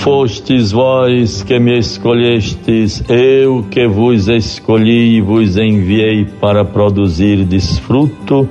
[0.00, 8.48] Fostes vós que me escolhestes, eu que vos escolhi e vos enviei para produzir desfruto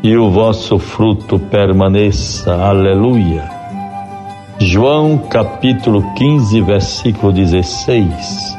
[0.00, 2.54] e o vosso fruto permaneça.
[2.54, 3.50] Aleluia.
[4.60, 8.56] João capítulo 15, versículo 16.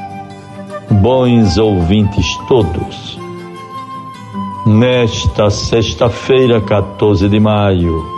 [0.92, 3.18] Bons ouvintes todos,
[4.66, 8.17] nesta sexta-feira, 14 de maio,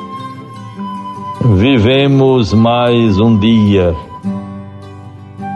[1.42, 3.96] vivemos mais um dia.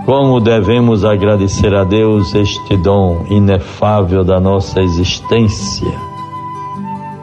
[0.05, 5.93] Como devemos agradecer a Deus este dom inefável da nossa existência?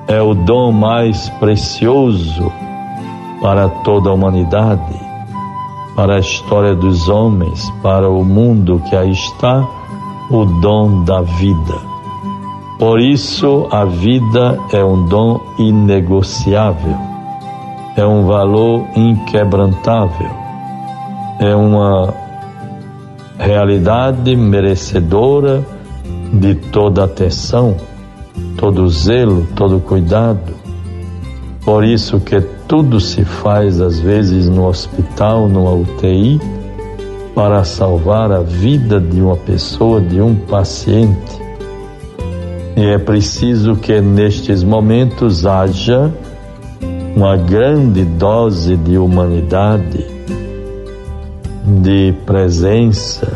[0.06, 2.52] É o dom mais precioso
[3.40, 4.94] para toda a humanidade,
[5.96, 9.66] para a história dos homens, para o mundo que aí está,
[10.30, 11.90] o dom da vida.
[12.78, 17.09] Por isso, a vida é um dom inegociável,
[18.00, 20.30] é um valor inquebrantável,
[21.38, 22.14] é uma
[23.38, 25.62] realidade merecedora
[26.32, 27.76] de toda atenção,
[28.56, 30.54] todo zelo, todo cuidado.
[31.62, 36.40] Por isso que tudo se faz às vezes no hospital, numa UTI,
[37.34, 41.38] para salvar a vida de uma pessoa, de um paciente.
[42.74, 46.10] E é preciso que nestes momentos haja
[47.14, 50.06] uma grande dose de humanidade,
[51.66, 53.32] de presença,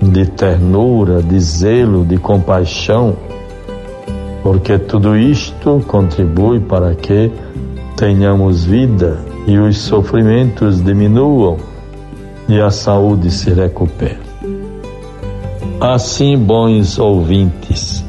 [0.00, 3.16] de ternura, de zelo, de compaixão,
[4.42, 7.30] porque tudo isto contribui para que
[7.96, 11.56] tenhamos vida e os sofrimentos diminuam
[12.48, 14.18] e a saúde se recupere.
[15.80, 18.04] Assim, bons ouvintes,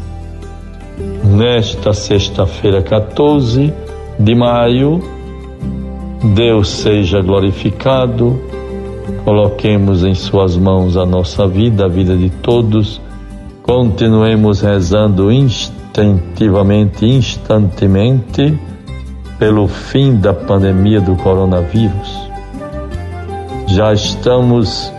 [1.24, 3.74] nesta sexta-feira 14
[4.19, 5.01] de maio,
[6.34, 8.40] Deus seja glorificado,
[9.25, 13.01] coloquemos em Suas mãos a nossa vida, a vida de todos,
[13.62, 18.57] continuemos rezando instintivamente, instantemente
[19.40, 22.30] pelo fim da pandemia do coronavírus.
[23.68, 24.94] Já estamos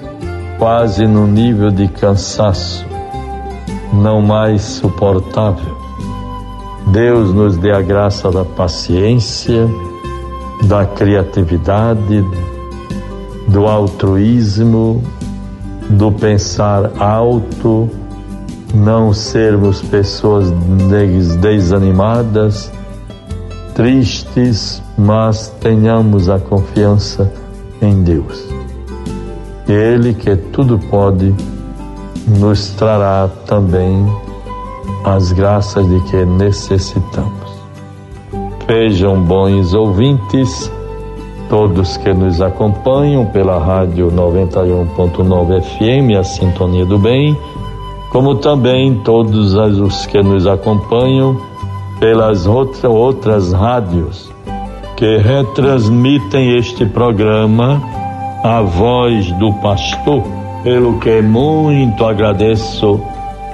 [0.59, 2.85] quase no nível de cansaço,
[3.93, 5.84] não mais suportável.
[6.95, 9.69] Deus nos dê a graça da paciência,
[10.69, 12.25] da criatividade,
[13.49, 15.03] do altruísmo,
[15.91, 17.91] do pensar alto,
[18.73, 20.53] não sermos pessoas
[21.41, 22.71] desanimadas
[23.75, 27.29] tristes, mas tenhamos a confiança
[27.83, 28.47] em Deus.
[29.69, 31.35] Ele que tudo pode
[32.39, 34.07] nos trará também
[35.05, 37.55] as graças de que necessitamos.
[38.67, 40.73] Vejam bons ouvintes,
[41.51, 47.37] todos que nos acompanham pela rádio 91.9 FM, a Sintonia do Bem,
[48.11, 51.37] como também todos os que nos acompanham
[52.01, 54.33] pelas outra, outras rádios
[54.97, 57.83] que retransmitem este programa,
[58.43, 60.23] a voz do pastor,
[60.63, 63.01] pelo que muito agradeço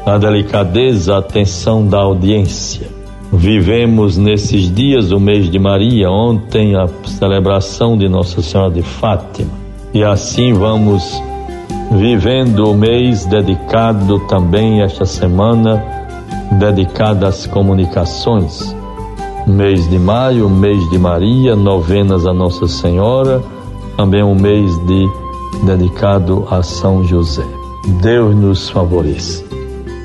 [0.06, 2.88] a delicadeza, a atenção da audiência.
[3.32, 9.50] Vivemos nesses dias o mês de Maria, ontem a celebração de Nossa Senhora de Fátima,
[9.94, 11.22] e assim vamos
[11.92, 15.82] vivendo o mês dedicado também esta semana
[16.52, 18.74] dedicada às comunicações.
[19.46, 23.42] Mês de maio, mês de Maria, novenas a Nossa Senhora,
[23.96, 25.08] também um mês de
[25.64, 27.46] dedicado a São José.
[28.02, 29.49] Deus nos favoreça.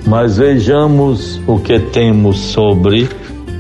[0.07, 3.09] Mas vejamos o que temos sobre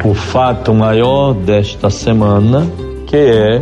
[0.03, 2.67] o fato maior desta semana,
[3.07, 3.61] que é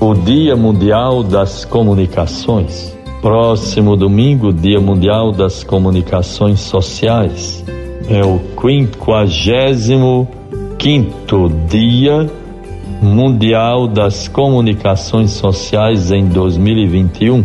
[0.00, 2.96] o Dia Mundial das Comunicações.
[3.22, 7.62] Próximo domingo, Dia Mundial das Comunicações Sociais
[8.08, 10.26] é o 55
[11.68, 12.28] Dia
[13.00, 17.44] Mundial das Comunicações Sociais em 2021.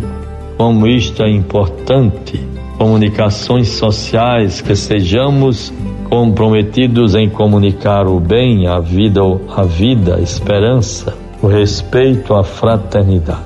[0.56, 5.72] Como isto é importante, comunicações sociais, que sejamos
[6.08, 9.20] comprometidos em comunicar o bem, a vida,
[9.54, 13.44] a vida, a esperança, o respeito, a fraternidade.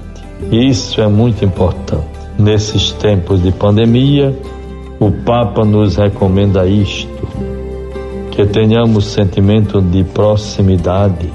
[0.50, 2.08] Isso é muito importante.
[2.38, 4.34] Nesses tempos de pandemia,
[4.98, 7.28] o Papa nos recomenda isto:
[8.30, 11.30] que tenhamos sentimento de proximidade,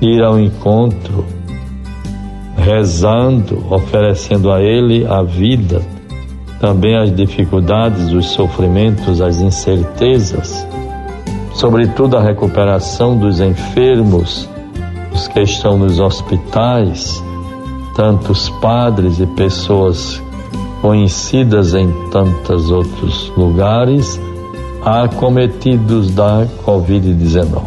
[0.00, 1.24] ir ao encontro,
[2.56, 5.80] rezando, oferecendo a Ele a vida,
[6.60, 10.66] também as dificuldades, os sofrimentos, as incertezas,
[11.54, 14.48] sobretudo a recuperação dos enfermos,
[15.12, 17.24] os que estão nos hospitais,
[17.96, 20.22] tantos padres e pessoas
[20.82, 24.20] conhecidas em tantos outros lugares,
[24.84, 27.62] acometidos da Covid-19.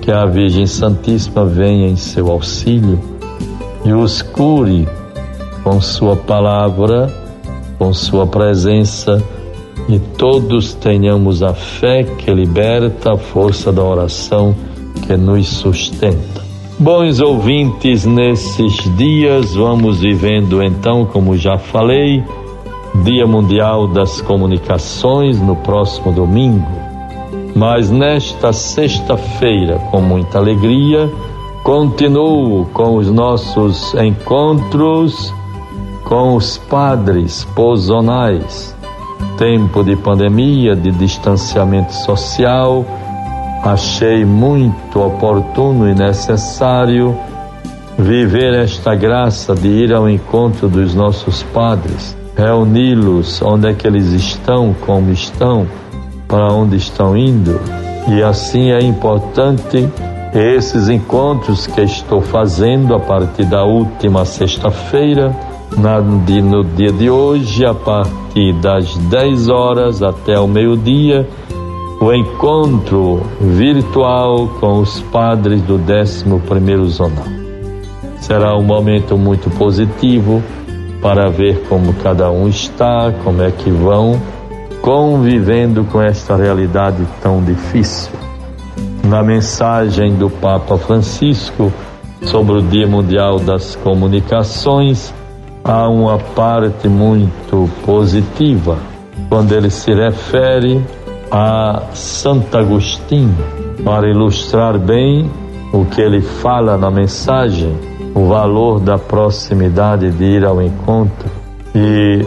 [0.00, 3.00] Que a Virgem Santíssima venha em seu auxílio
[3.84, 4.86] e os cure
[5.64, 7.25] com Sua palavra,
[7.78, 9.22] com Sua presença
[9.88, 14.54] e todos tenhamos a fé que liberta a força da oração
[15.06, 16.44] que nos sustenta.
[16.78, 22.22] Bons ouvintes, nesses dias vamos vivendo então, como já falei,
[23.04, 26.66] Dia Mundial das Comunicações no próximo domingo.
[27.54, 31.10] Mas nesta sexta-feira, com muita alegria,
[31.62, 35.32] continuo com os nossos encontros
[36.06, 38.74] com os padres pozonais.
[39.36, 42.84] Tempo de pandemia, de distanciamento social,
[43.62, 47.16] achei muito oportuno e necessário
[47.98, 54.12] viver esta graça de ir ao encontro dos nossos padres, reuni-los onde é que eles
[54.12, 55.66] estão, como estão,
[56.28, 57.60] para onde estão indo.
[58.08, 59.88] E assim é importante
[60.32, 65.34] esses encontros que estou fazendo a partir da última sexta-feira,
[65.76, 71.28] no dia de hoje, a partir das 10 horas até o meio-dia
[72.00, 77.24] o encontro virtual com os padres do 11º Zonal.
[78.20, 80.42] Será um momento muito positivo
[81.00, 84.20] para ver como cada um está, como é que vão
[84.82, 88.12] convivendo com esta realidade tão difícil.
[89.04, 91.72] Na mensagem do Papa Francisco
[92.22, 95.14] sobre o Dia Mundial das Comunicações,
[95.66, 98.78] há uma parte muito positiva
[99.28, 100.80] quando ele se refere
[101.28, 103.36] a Santo Agostinho
[103.84, 105.28] para ilustrar bem
[105.72, 107.76] o que ele fala na mensagem,
[108.14, 111.28] o valor da proximidade de ir ao encontro.
[111.74, 112.24] E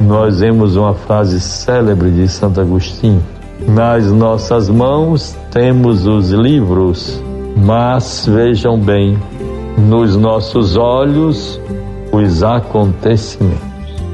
[0.00, 3.22] nós vemos uma frase célebre de Santo Agostinho:
[3.68, 7.22] Nas nossas mãos temos os livros,
[7.54, 9.18] mas vejam bem,
[9.76, 11.60] nos nossos olhos
[12.22, 13.60] os acontecimentos.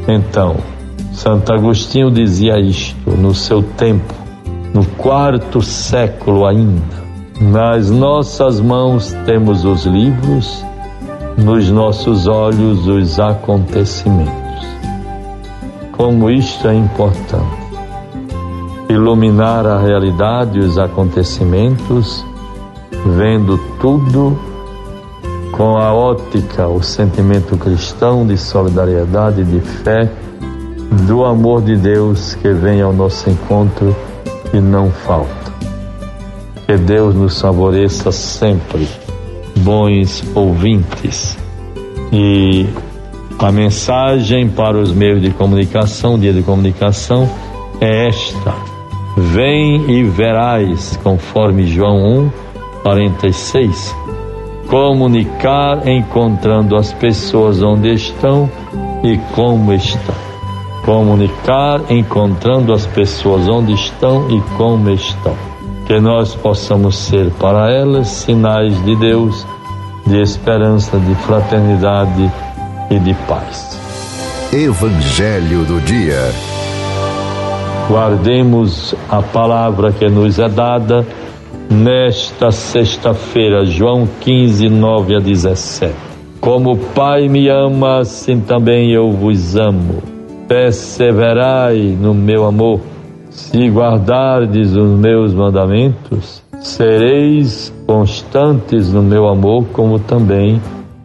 [0.08, 0.56] Então,
[1.12, 4.14] Santo Agostinho dizia isto no seu tempo,
[4.72, 7.06] no quarto século ainda.
[7.40, 10.64] Nas nossas mãos temos os livros,
[11.36, 14.34] nos nossos olhos os acontecimentos.
[15.92, 17.66] Como isto é importante.
[18.88, 22.24] Iluminar a realidade e os acontecimentos,
[23.04, 24.38] vendo tudo
[25.56, 30.08] com a ótica, o sentimento cristão de solidariedade, de fé
[31.06, 33.96] do amor de Deus que vem ao nosso encontro
[34.52, 35.52] e não falta.
[36.66, 38.86] Que Deus nos favoreça sempre,
[39.58, 41.38] bons ouvintes.
[42.12, 42.66] E
[43.38, 47.28] a mensagem para os meios de comunicação, dia de comunicação,
[47.80, 48.54] é esta:
[49.16, 52.30] Vem e verás, conforme João 1,
[52.82, 54.05] 46.
[54.68, 58.50] Comunicar encontrando as pessoas onde estão
[59.02, 60.26] e como estão
[60.86, 65.34] comunicar, encontrando as pessoas onde estão e como estão.
[65.84, 69.44] Que nós possamos ser para elas sinais de Deus,
[70.06, 72.30] de esperança, de fraternidade
[72.88, 73.76] e de paz.
[74.52, 76.30] Evangelho do Dia.
[77.88, 81.04] Guardemos a palavra que nos é dada
[81.70, 85.94] nesta sexta-feira, João 15, 9 a 17.
[86.40, 90.16] Como o Pai me ama, assim também eu vos amo
[90.48, 92.80] perseverai no meu amor.
[93.30, 100.60] Se guardardes os meus mandamentos, sereis constantes no meu amor, como também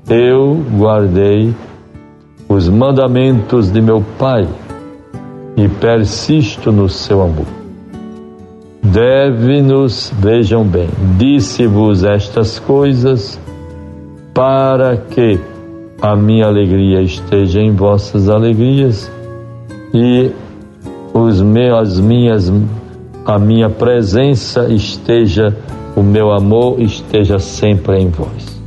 [0.09, 1.53] eu guardei
[2.47, 4.47] os mandamentos de meu Pai
[5.57, 7.60] e persisto no seu amor.
[8.83, 13.39] Deve-nos, vejam bem, disse-vos estas coisas
[14.33, 15.39] para que
[16.01, 19.09] a minha alegria esteja em vossas alegrias
[19.93, 20.31] e
[21.13, 22.51] os meus, as minhas,
[23.25, 25.55] a minha presença esteja,
[25.95, 28.61] o meu amor esteja sempre em vós.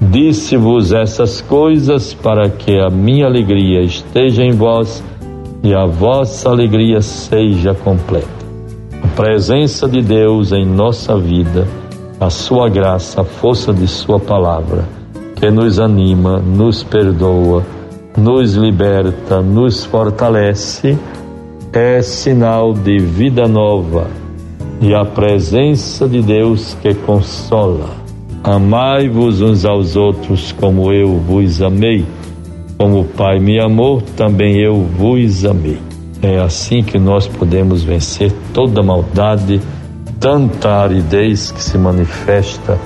[0.00, 5.02] Disse-vos essas coisas para que a minha alegria esteja em vós
[5.62, 8.43] e a vossa alegria seja completa.
[9.16, 11.68] Presença de Deus em nossa vida,
[12.18, 14.84] a sua graça, a força de sua palavra,
[15.36, 17.64] que nos anima, nos perdoa,
[18.16, 20.98] nos liberta, nos fortalece,
[21.72, 24.08] é sinal de vida nova
[24.80, 27.90] e a presença de Deus que consola.
[28.42, 32.04] Amai-vos uns aos outros como eu vos amei.
[32.76, 35.78] Como o Pai me amou, também eu vos amei.
[36.24, 39.60] É assim que nós podemos vencer toda maldade,
[40.18, 42.78] tanta aridez que se manifesta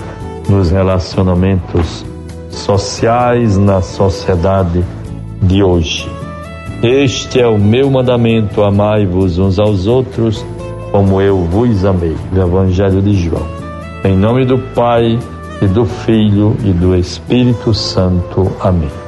[0.48, 2.04] nos relacionamentos
[2.50, 4.84] sociais na sociedade
[5.40, 6.10] de hoje.
[6.82, 10.44] Este é o meu mandamento: amai-vos uns aos outros,
[10.90, 12.16] como eu vos amei.
[12.32, 13.46] Do Evangelho de João.
[14.04, 15.16] Em nome do Pai
[15.62, 18.50] e do Filho e do Espírito Santo.
[18.60, 19.07] Amém.